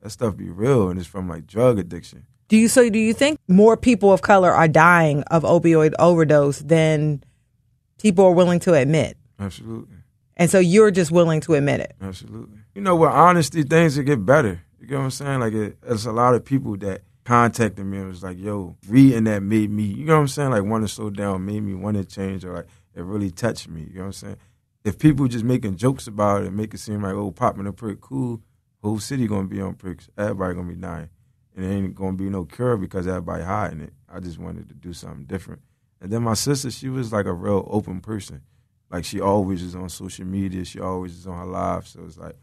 [0.00, 2.26] that stuff be real and it's from like drug addiction.
[2.48, 6.58] Do you so do you think more people of color are dying of opioid overdose
[6.58, 7.24] than
[7.98, 9.16] people are willing to admit?
[9.40, 9.96] Absolutely.
[10.36, 11.94] And so you're just willing to admit it.
[12.00, 12.58] Absolutely.
[12.74, 14.60] You know, with honesty, things will get better.
[14.84, 15.40] You get what I'm saying?
[15.40, 19.24] Like, it, it's a lot of people that contacted me and was like, yo, reading
[19.24, 20.50] that made me, you know what I'm saying?
[20.50, 23.66] Like, want to slow down, made me want to change, or like, it really touched
[23.66, 23.80] me.
[23.80, 24.36] You know what I'm saying?
[24.84, 28.02] If people just making jokes about it make it seem like, oh, popping a prick,
[28.02, 28.42] cool,
[28.82, 30.10] whole city gonna be on pricks.
[30.18, 31.08] Everybody gonna be dying.
[31.56, 33.94] And there ain't gonna be no cure because everybody hiding it.
[34.06, 35.62] I just wanted to do something different.
[36.02, 38.42] And then my sister, she was like a real open person.
[38.90, 40.66] Like she always is on social media.
[40.66, 41.88] She always is on her live.
[41.88, 42.36] So it's like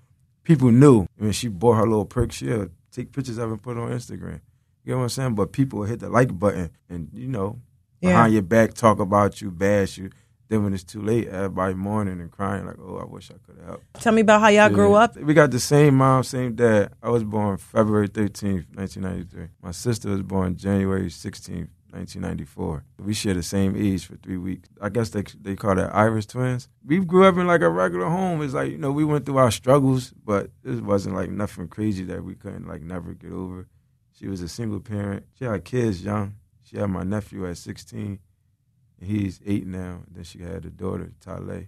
[0.43, 3.77] people knew when she bought her little perk, she'll take pictures of it and put
[3.77, 4.41] it on Instagram.
[4.83, 5.35] You know what I'm saying?
[5.35, 7.59] But people hit the like button and, you know,
[8.01, 8.09] yeah.
[8.09, 10.09] behind your back talk about you, bash you.
[10.49, 13.55] Then when it's too late, everybody mourning and crying like, "Oh, I wish I could
[13.59, 14.69] have helped." Tell me about how y'all yeah.
[14.69, 15.15] grew up.
[15.15, 16.91] We got the same mom, same dad.
[17.01, 19.47] I was born February thirteenth, nineteen ninety three.
[19.63, 22.83] My sister was born January sixteenth, 1994.
[22.99, 24.69] We share the same age for three weeks.
[24.81, 26.67] I guess they they call that Irish twins.
[26.85, 28.41] We grew up in like a regular home.
[28.41, 32.03] It's like you know we went through our struggles, but it wasn't like nothing crazy
[32.05, 33.67] that we couldn't like never get over.
[34.13, 35.25] She was a single parent.
[35.37, 36.35] She had kids young.
[36.63, 38.19] She had my nephew at 16.
[39.01, 40.01] He's eight now.
[40.09, 41.63] Then she had a daughter, Tale.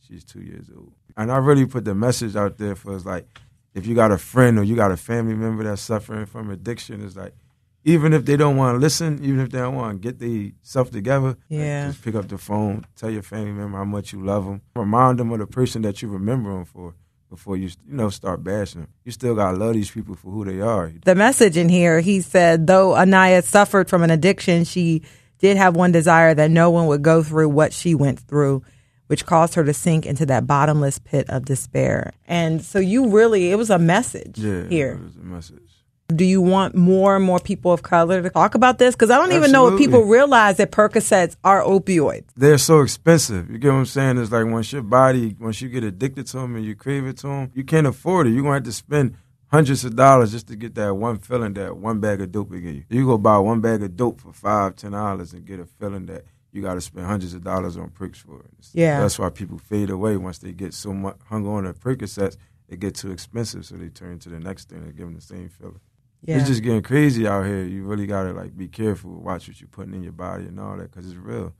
[0.00, 0.92] She's two years old.
[1.16, 3.26] And I really put the message out there for us like,
[3.74, 7.04] if you got a friend or you got a family member that's suffering from addiction,
[7.04, 7.34] it's like
[7.84, 10.90] even if they don't want to listen, even if they don't want to get themselves
[10.90, 14.22] together, yeah, like, just pick up the phone, tell your family member how much you
[14.22, 16.94] love them, remind them of the person that you remember them for
[17.28, 18.90] before you you know start bashing them.
[19.04, 20.92] You still gotta love these people for who they are.
[21.04, 25.02] The message in here, he said, though Anaya suffered from an addiction, she
[25.38, 28.62] did have one desire that no one would go through what she went through
[29.10, 32.12] which caused her to sink into that bottomless pit of despair.
[32.28, 34.92] And so you really, it was a message yeah, here.
[34.92, 35.79] It was a message.
[36.16, 38.94] Do you want more and more people of color to talk about this?
[38.94, 42.24] Because I don't even know if people realize that Percocets are opioids.
[42.36, 43.50] They're so expensive.
[43.50, 44.18] You get what I'm saying?
[44.18, 47.18] It's like once your body, once you get addicted to them and you crave it
[47.18, 48.30] to them, you can't afford it.
[48.30, 49.16] You're going to have to spend
[49.48, 52.60] hundreds of dollars just to get that one feeling that one bag of dope will
[52.60, 52.84] give you.
[52.88, 56.06] You go buy one bag of dope for five, ten dollars and get a feeling
[56.06, 58.50] that you got to spend hundreds of dollars on pricks for it.
[58.72, 59.00] Yeah.
[59.00, 62.36] That's why people fade away once they get so much hung on to Percocets.
[62.68, 65.20] It get too expensive, so they turn to the next thing and give them the
[65.20, 65.80] same feeling.
[66.22, 66.38] Yeah.
[66.38, 67.64] It's just getting crazy out here.
[67.64, 70.76] You really gotta like be careful, watch what you're putting in your body and all
[70.76, 71.54] that, because it's real.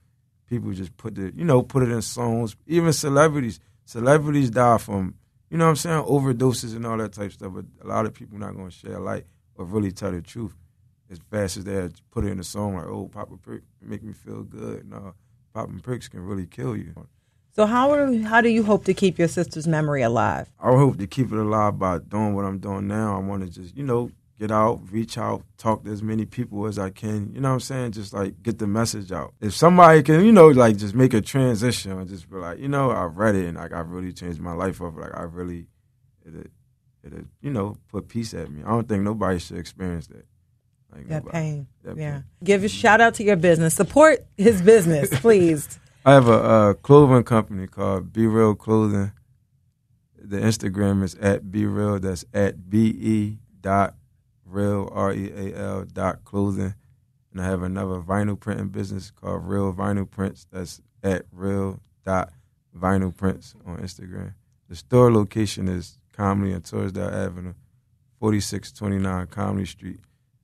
[0.47, 2.57] People just put the, you know, put it in songs.
[2.67, 5.15] Even celebrities, celebrities die from,
[5.49, 7.53] you know, what I'm saying, overdoses and all that type of stuff.
[7.55, 10.55] But a lot of people not gonna share light or really tell the truth
[11.11, 14.03] as fast as they put it in a song like, "Oh, pop a prick, make
[14.03, 15.15] me feel good." No,
[15.55, 16.95] popping pricks can really kill you.
[17.53, 20.53] So how are, how do you hope to keep your sister's memory alive?
[20.61, 23.17] I hope to keep it alive by doing what I'm doing now.
[23.17, 26.67] I want to just, you know, get out, reach out, talk to as many people
[26.67, 27.31] as I can.
[27.35, 27.93] You know what I'm saying?
[27.93, 29.35] Just like get the message out.
[29.41, 32.69] If somebody can, you know, like just make a transition and just be like, you
[32.69, 34.97] know, I've read it and like I really changed my life up.
[34.97, 35.67] Like I really,
[36.25, 36.51] it, it,
[37.05, 38.63] it, you know, put peace at me.
[38.65, 40.25] I don't think nobody should experience that.
[40.91, 41.33] Like That nobody.
[41.33, 41.67] pain.
[41.85, 42.13] That yeah.
[42.13, 42.25] pain.
[42.43, 43.75] Give a shout out to your business.
[43.75, 45.79] Support his business, please.
[46.07, 49.13] I have a uh, clothing company called Be Real Clothing.
[50.19, 51.99] The Instagram is at Be Real.
[52.01, 53.97] That's at B E dot
[54.51, 56.75] real R E A L dot clothing.
[57.33, 60.47] And I have another vinyl printing business called Real Vinyl Prints.
[60.51, 62.33] That's at real dot
[62.77, 64.35] vinyl prints on Instagram.
[64.69, 67.55] The store location is Comedy and Torresdale Avenue,
[68.19, 70.01] 4629 Comedy Street.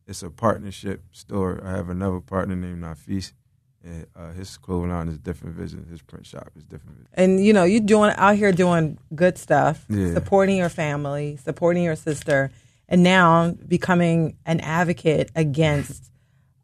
[0.07, 1.61] It's a partnership store.
[1.65, 3.33] I have another partner named Nafis.
[3.85, 5.87] And uh, his clothing line is different vision.
[5.91, 7.11] His print shop is different vision.
[7.15, 10.13] And you know, you doing out here doing good stuff, Yeah.
[10.15, 12.51] supporting your family, supporting your sister,
[12.89, 16.11] and now becoming an advocate against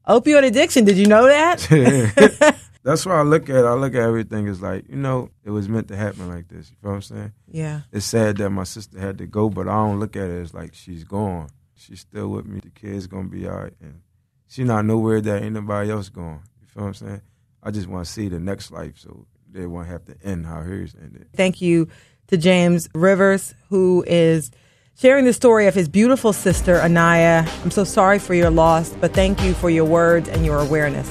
[0.09, 0.85] opioid addiction.
[0.85, 2.59] Did you know that?
[2.85, 3.65] That's why I look at it.
[3.65, 6.71] I look at everything as like, you know, it was meant to happen like this.
[6.71, 7.33] You feel what I'm saying?
[7.47, 7.81] Yeah.
[7.93, 10.53] It's sad that my sister had to go, but I don't look at it as
[10.53, 11.49] like she's gone.
[11.77, 12.61] She's still with me.
[12.61, 13.75] The kid's gonna be all right.
[13.81, 14.03] And
[14.49, 16.41] she not nowhere that anybody else going.
[16.61, 17.23] You feel what I'm saying?
[17.63, 20.63] I just want to see the next life so they won't have to end how
[20.63, 21.29] hers ended.
[21.35, 21.89] Thank you
[22.29, 24.51] to James Rivers, who is
[24.97, 27.47] sharing the story of his beautiful sister, Anaya.
[27.63, 31.09] I'm so sorry for your loss, but thank you for your words and your awareness.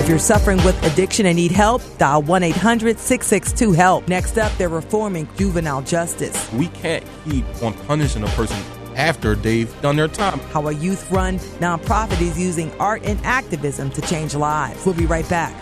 [0.00, 4.08] If you're suffering with addiction and need help, dial 1 800 662 HELP.
[4.08, 6.50] Next up, they're reforming juvenile justice.
[6.52, 8.56] We can't keep on punishing a person
[8.96, 10.38] after they've done their time.
[10.50, 14.84] How a youth run nonprofit is using art and activism to change lives.
[14.84, 15.54] We'll be right back.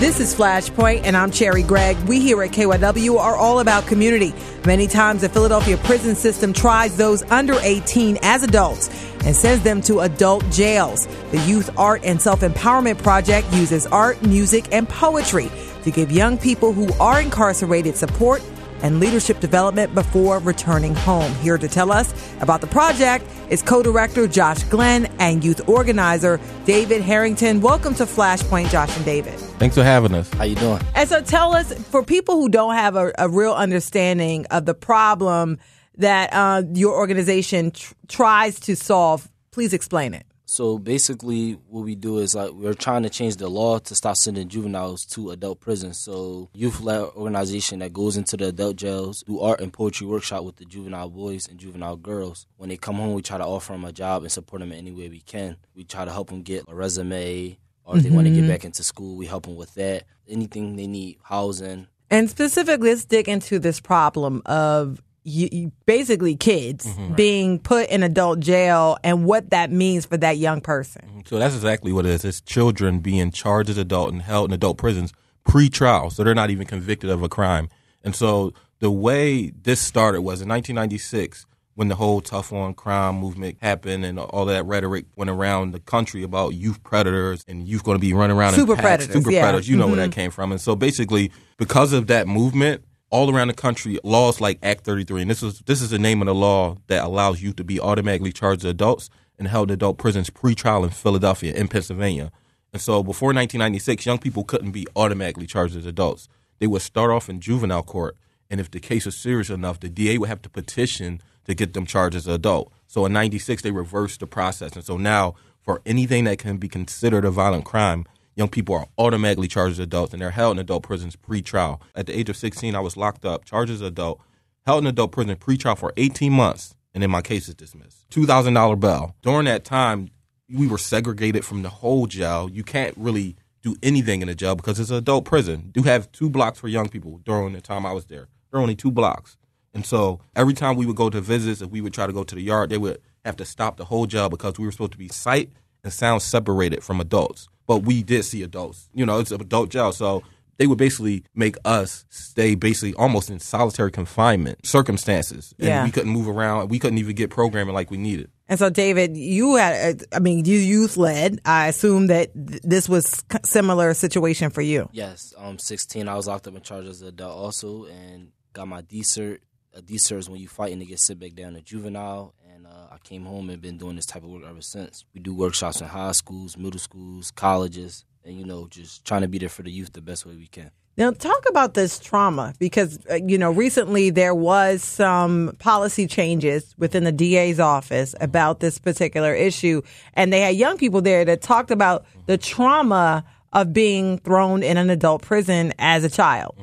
[0.00, 1.96] This is Flashpoint, and I'm Cherri Gregg.
[2.08, 4.34] We here at KYW are all about community.
[4.66, 8.88] Many times, the Philadelphia prison system tries those under 18 as adults
[9.24, 11.06] and sends them to adult jails.
[11.30, 15.48] The Youth Art and Self Empowerment Project uses art, music, and poetry
[15.84, 18.42] to give young people who are incarcerated support
[18.84, 21.32] and leadership development before returning home.
[21.36, 27.02] Here to tell us about the project is co-director Josh Glenn and youth organizer David
[27.02, 27.60] Harrington.
[27.60, 29.34] Welcome to Flashpoint, Josh and David.
[29.58, 30.32] Thanks for having us.
[30.34, 30.80] How you doing?
[30.94, 34.74] And so tell us, for people who don't have a, a real understanding of the
[34.74, 35.58] problem
[35.96, 40.26] that uh, your organization tr- tries to solve, please explain it.
[40.54, 44.16] So basically, what we do is like we're trying to change the law to stop
[44.16, 45.98] sending juveniles to adult prisons.
[45.98, 50.54] So youth-led organization that goes into the adult jails, do art and poetry workshop with
[50.54, 52.46] the juvenile boys and juvenile girls.
[52.56, 54.78] When they come home, we try to offer them a job and support them in
[54.78, 55.56] any way we can.
[55.74, 58.48] We try to help them get a resume, or if they want to get mm-hmm.
[58.50, 60.04] back into school, we help them with that.
[60.28, 61.88] Anything they need, housing.
[62.10, 68.02] And specifically, let's dig into this problem of you, you- basically kids being put in
[68.02, 71.22] adult jail and what that means for that young person.
[71.26, 72.24] So that's exactly what it is.
[72.24, 75.12] It's children being charged as adult and held in adult prisons
[75.46, 77.68] pre-trial, so they're not even convicted of a crime.
[78.02, 83.16] And so the way this started was in 1996 when the whole tough on crime
[83.16, 87.82] movement happened and all that rhetoric went around the country about youth predators and youth
[87.82, 89.42] going to be running around Super in packs, predators, super yeah.
[89.42, 89.68] predators.
[89.68, 90.10] You know where Mhm.
[90.10, 90.52] that came from.
[90.52, 92.84] And so basically, because of that movement,
[93.14, 96.20] all around the country, laws like Act 33, and this is this is the name
[96.20, 99.74] of the law that allows youth to be automatically charged as adults and held in
[99.74, 102.32] adult prisons pre-trial in Philadelphia, in Pennsylvania.
[102.72, 106.28] And so before 1996, young people couldn't be automatically charged as adults.
[106.58, 108.16] They would start off in juvenile court,
[108.50, 111.72] and if the case was serious enough, the DA would have to petition to get
[111.72, 112.72] them charged as an adult.
[112.88, 114.74] So in 96, they reversed the process.
[114.74, 118.86] And so now, for anything that can be considered a violent crime, young people are
[118.98, 121.80] automatically charged as adults, and they're held in adult prisons pre-trial.
[121.94, 124.20] At the age of 16, I was locked up, charged as adult,
[124.66, 128.08] held in adult prison pre-trial for 18 months, and then my case is dismissed.
[128.10, 129.14] $2,000 bail.
[129.22, 130.10] During that time,
[130.48, 132.48] we were segregated from the whole jail.
[132.50, 135.70] You can't really do anything in the jail because it's an adult prison.
[135.72, 138.28] Do have two blocks for young people during the time I was there.
[138.50, 139.36] There are only two blocks.
[139.72, 142.22] And so every time we would go to visits, if we would try to go
[142.24, 144.92] to the yard, they would have to stop the whole jail because we were supposed
[144.92, 145.50] to be sight
[145.82, 147.48] and sound separated from adults.
[147.66, 148.88] But we did see adults.
[148.94, 149.92] You know, it's an adult jail.
[149.92, 150.22] So
[150.58, 155.54] they would basically make us stay basically almost in solitary confinement circumstances.
[155.58, 155.84] And Yeah.
[155.84, 156.68] we couldn't move around.
[156.68, 158.30] We couldn't even get programming like we needed.
[158.48, 161.40] And so, David, you had, I mean, you youth led.
[161.46, 164.88] I assume that th- this was c- similar situation for you.
[164.92, 166.06] Yes, um, 16.
[166.08, 169.38] I was locked up in charged as an adult also, and got my D cert.
[169.74, 172.34] A D cert is when you fight and they get sent back down to juvenile.
[172.54, 175.04] And uh, I came home and been doing this type of work ever since.
[175.12, 179.28] We do workshops in high schools, middle schools, colleges, and you know, just trying to
[179.28, 180.70] be there for the youth the best way we can.
[180.96, 186.72] Now, talk about this trauma because, uh, you know, recently there was some policy changes
[186.78, 189.82] within the DA's office about this particular issue.
[190.12, 194.76] And they had young people there that talked about the trauma of being thrown in
[194.76, 196.56] an adult prison as a child.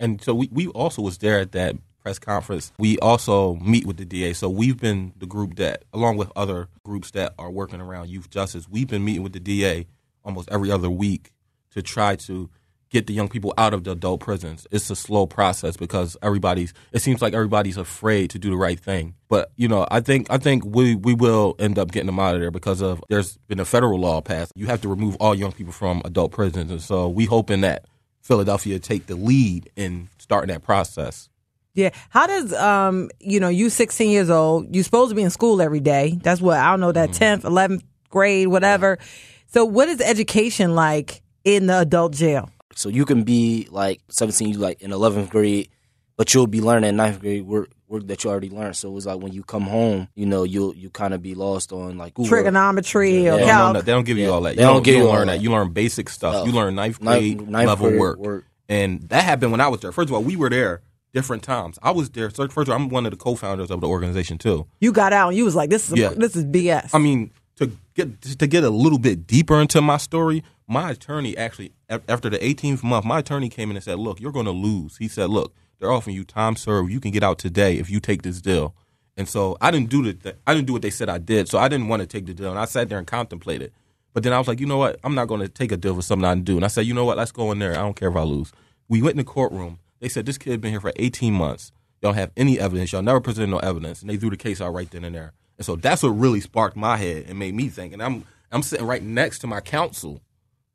[0.00, 2.72] And so we, we also was there at that press conference.
[2.78, 4.32] We also meet with the DA.
[4.32, 8.30] So we've been the group that, along with other groups that are working around youth
[8.30, 9.86] justice, we've been meeting with the DA
[10.24, 11.32] almost every other week
[11.72, 12.50] to try to
[12.90, 14.66] get the young people out of the adult prisons.
[14.70, 18.78] It's a slow process because everybody's it seems like everybody's afraid to do the right
[18.78, 19.14] thing.
[19.28, 22.34] But, you know, I think I think we we will end up getting them out
[22.34, 24.52] of there because of there's been a federal law passed.
[24.56, 26.70] You have to remove all young people from adult prisons.
[26.70, 27.86] And so we hoping that
[28.20, 31.28] Philadelphia take the lead in starting that process.
[31.74, 31.90] Yeah.
[32.08, 35.60] How does um you know, you 16 years old, you supposed to be in school
[35.62, 36.18] every day.
[36.22, 38.98] That's what I don't know that 10th, 11th grade, whatever.
[39.46, 42.50] So what is education like in the adult jail?
[42.74, 45.68] So you can be like 17, you like in 11th grade,
[46.16, 48.76] but you'll be learning ninth grade work work that you already learned.
[48.76, 51.72] So it's like when you come home, you know, you'll you kind of be lost
[51.72, 52.30] on like schoolwork.
[52.30, 53.74] Trigonometry or They calc.
[53.74, 54.54] don't, they don't give you all that.
[54.56, 55.32] They you don't don't, give you you don't learn that.
[55.38, 55.42] that.
[55.42, 56.34] You learn basic stuff.
[56.34, 56.46] Stuff.
[56.46, 58.18] You learn ninth Ninth- grade ninth level grade work.
[58.18, 58.44] work.
[58.68, 59.90] And that happened when I was there.
[59.92, 60.82] First of all, we were there
[61.12, 61.78] different times.
[61.82, 62.30] I was there.
[62.30, 64.66] First of all, I'm one of the co-founders of the organization too.
[64.80, 66.10] You got out and you was like, this is Yeah.
[66.10, 66.90] this is BS.
[66.94, 71.36] I mean, to get to get a little bit deeper into my story, my attorney
[71.36, 74.52] actually after the 18th month, my attorney came in and said, "Look, you're going to
[74.52, 76.90] lose." He said, "Look, they're offering you time served.
[76.92, 78.74] You can get out today if you take this deal."
[79.16, 81.48] And so I didn't do the I didn't do what they said I did.
[81.48, 83.72] So I didn't want to take the deal, and I sat there and contemplated.
[84.14, 84.98] But then I was like, you know what?
[85.04, 86.56] I'm not going to take a deal for something I didn't do.
[86.56, 87.16] And I said, you know what?
[87.16, 87.72] Let's go in there.
[87.72, 88.50] I don't care if I lose.
[88.88, 89.78] We went in the courtroom.
[90.00, 91.72] They said this kid been here for 18 months.
[92.02, 92.92] Y'all have any evidence.
[92.92, 95.32] Y'all never presented no evidence, and they threw the case out right then and there.
[95.58, 97.92] And so that's what really sparked my head and made me think.
[97.92, 100.22] And I'm I'm sitting right next to my counsel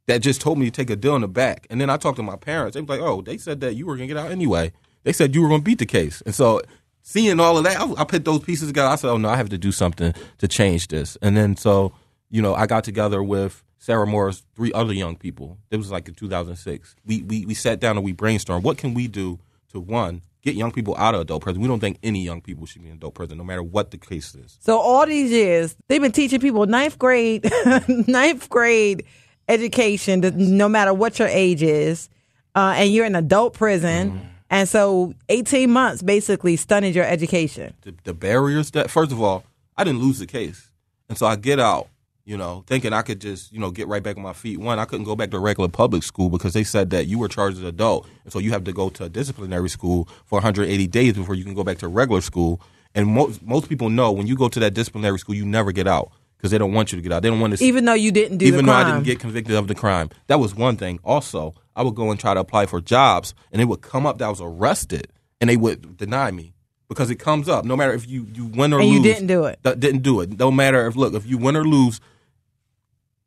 [0.07, 1.65] that just told me to take a deal in the back.
[1.69, 2.75] And then I talked to my parents.
[2.75, 4.71] They was like, "Oh, they said that you were gonna get out anyway.
[5.03, 6.61] They said you were gonna beat the case." And so
[7.01, 8.89] seeing all of that, I, I put those pieces together.
[8.89, 11.93] I said, "Oh no, I have to do something to change this." And then so
[12.29, 15.57] you know, I got together with Sarah Moore's three other young people.
[15.69, 16.95] It was like in 2006.
[17.05, 18.63] We we we sat down and we brainstormed.
[18.63, 19.37] What can we do
[19.73, 21.61] to one get young people out of adult prison?
[21.61, 23.97] We don't think any young people should be in adult prison, no matter what the
[23.99, 24.57] case is.
[24.59, 27.47] So all these years, they've been teaching people ninth grade,
[28.07, 29.05] ninth grade
[29.47, 32.09] education, no matter what your age is,
[32.55, 34.27] uh, and you're in adult prison, Mm-hmm.
[34.49, 37.73] and so 18 months basically stunted your education.
[37.81, 39.43] the, the barriers that first of all
[39.77, 40.69] i didn't lose the case
[41.09, 41.87] and so i get out
[42.25, 44.79] you know thinking i could just you know get right back on my feet one
[44.79, 47.57] i couldn't go back to regular public school because they said that you were charged
[47.57, 50.87] as an adult and so you have to go to a disciplinary school for 180
[50.87, 52.59] days before you can go back to regular school
[52.95, 55.87] and most most people know when you go to that disciplinary school you never get
[55.87, 57.93] out because they don't want you to get out they don't want to Even though
[57.93, 58.87] you didn't do even though crime.
[58.87, 60.09] I didn't get convicted of the crime.
[60.27, 60.99] That was one thing.
[61.03, 64.17] Also, I would go and try to apply for jobs, and it would come up
[64.19, 66.53] that I was arrested, and they would deny me
[66.87, 67.65] because it comes up.
[67.65, 69.59] No matter if you, you win or And lose, you didn't do it.
[69.63, 70.37] That didn't do it.
[70.37, 71.99] No matter if look if you win or lose,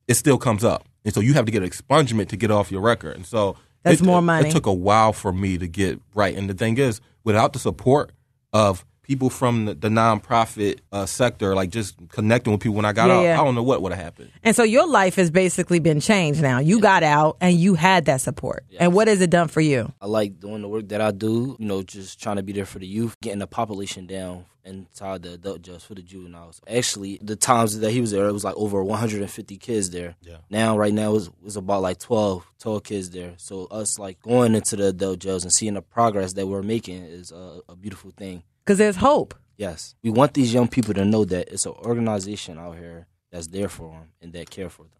[0.08, 2.72] it still comes up, and so you have to get an expungement to get off
[2.72, 3.14] your record.
[3.16, 4.48] And so That's it, more it- money.
[4.48, 7.58] It took a while for me to get right, and the thing is, without the
[7.58, 8.10] support
[8.52, 12.92] of people from the, the nonprofit uh, sector, like just connecting with people when I
[12.92, 13.40] got Yeah, out.
[13.40, 14.30] I don't know what would have happened.
[14.42, 16.58] And so your life has basically been changed now.
[16.58, 18.66] You got out and you had that support.
[18.78, 19.90] And what has it done for you?
[20.02, 22.66] I like doing the work that I do, you know, just trying to be there
[22.66, 26.60] for the youth, getting the population down inside the adult jails for the juveniles.
[26.68, 30.14] Actually, the times that he was there, it was like over 150 kids there.
[30.22, 30.36] Yeah.
[30.50, 33.34] Now, right now, it's, it's about like 12, 12 kids there.
[33.36, 37.02] So us like going into the adult jails and seeing the progress that we're making
[37.04, 38.42] is a, a beautiful thing.
[38.64, 39.34] Because there's hope.
[39.56, 39.94] Yes.
[40.02, 43.68] We want these young people to know that it's an organization out here that's there
[43.68, 44.92] for them and that care for them.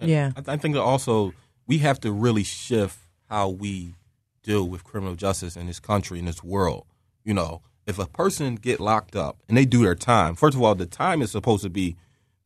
[0.00, 0.32] And Yeah.
[0.36, 1.32] I, I think that also
[1.66, 2.98] we have to really shift
[3.30, 3.94] how we
[4.42, 6.84] deal with criminal justice in this country in this world.
[7.24, 10.62] You know, if a person get locked up and they do their time, first of
[10.62, 11.96] all, the time is supposed to be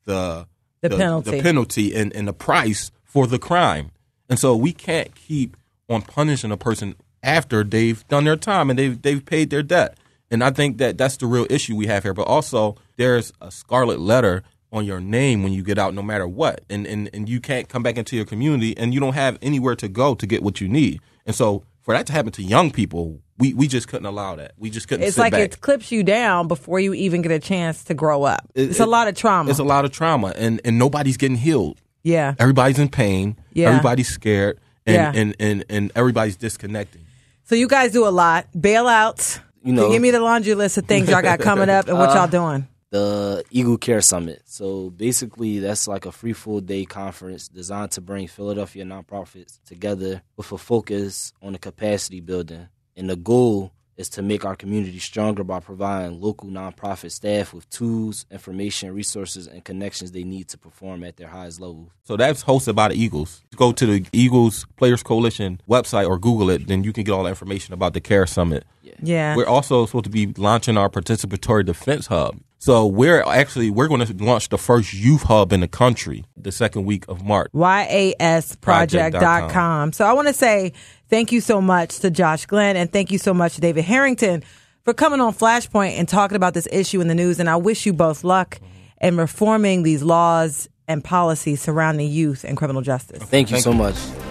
[0.04, 0.46] the
[0.82, 1.30] The penalty.
[1.30, 3.90] the penalty, and, and the price for the crime.
[4.28, 5.56] And so we can't keep
[5.88, 9.96] on punishing a person after they've done their time and they've they've paid their debt.
[10.30, 12.12] And I think that that's the real issue we have here.
[12.14, 16.28] But also, there's a scarlet letter on your name when you get out, no matter
[16.28, 16.60] what.
[16.68, 19.74] And, and and you can't come back into your community, and you don't have anywhere
[19.76, 21.00] to go to get what you need.
[21.24, 24.52] And so, for that to happen to young people, we, we just couldn't allow that.
[24.58, 25.06] We just couldn't.
[25.06, 25.40] It's sit like back.
[25.40, 28.50] it clips you down before you even get a chance to grow up.
[28.54, 29.50] It- it's a lot of trauma.
[29.50, 31.80] It's a lot of trauma, and and nobody's getting healed.
[32.02, 32.34] yeah.
[32.38, 33.36] Everybody's in pain.
[33.52, 33.68] Yeah.
[33.70, 35.12] Everybody's scared, and, Yeah.
[35.14, 37.02] and, and, and everybody's disconnecting.
[37.44, 38.46] So you guys do a lot.
[38.56, 39.40] Bailouts.
[39.64, 42.10] You know- give me the laundry list of things y'all got coming up and what
[42.10, 42.66] Uh, y'all doing.
[42.90, 44.42] the Eagle Care Summit.
[44.46, 50.22] So basically, that's like a free full day conference designed to bring Philadelphia nonprofits together
[50.36, 52.68] with a focus on the capacity building.
[52.98, 57.68] And the goal is to make our community stronger by providing local nonprofit staff with
[57.70, 61.90] tools, information, resources, and connections they need to perform at their highest levels.
[62.04, 63.44] So that's hosted by the Eagles.
[63.56, 67.22] Go to the Eagles Players Coalition website or Google it, then you can get all
[67.22, 68.64] the information about the CARE Summit.
[69.00, 69.36] Yeah.
[69.36, 72.40] We're also supposed to be launching our participatory defense hub.
[72.60, 76.50] So we're actually we're going to launch the first youth hub in the country the
[76.50, 77.52] second week of March.
[77.52, 79.92] YASproject.com.
[79.92, 80.72] So I want to say
[81.08, 84.42] thank you so much to Josh Glenn and thank you so much to David Harrington
[84.84, 87.38] for coming on Flashpoint and talking about this issue in the news.
[87.38, 88.60] And I wish you both luck
[89.00, 93.22] in reforming these laws and policies surrounding youth and criminal justice.
[93.22, 93.76] Thank you Thank so you.
[93.76, 94.27] much.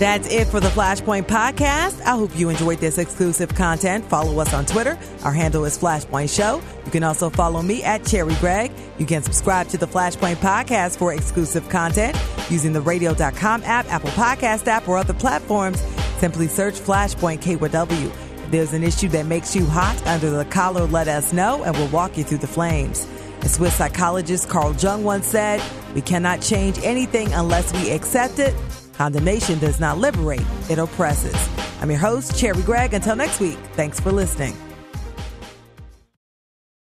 [0.00, 2.00] That's it for the Flashpoint podcast.
[2.00, 4.02] I hope you enjoyed this exclusive content.
[4.06, 4.98] Follow us on Twitter.
[5.24, 6.62] Our handle is Flashpoint Show.
[6.86, 8.72] You can also follow me at Cherri Gregg.
[8.98, 12.16] You can subscribe to the Flashpoint podcast for exclusive content
[12.48, 15.82] using the radio.com app, Apple Podcast app, or other platforms.
[16.16, 18.06] Simply search Flashpoint KW.
[18.06, 21.76] If there's an issue that makes you hot under the collar, let us know and
[21.76, 23.06] we'll walk you through the flames.
[23.40, 25.62] The Swiss psychologist Carl Jung once said,
[25.94, 28.54] We cannot change anything unless we accept it.
[29.00, 31.34] Condemnation does not liberate, it oppresses.
[31.80, 32.92] I'm your host, Cherri Gregg.
[32.92, 34.54] Until next week, thanks for listening.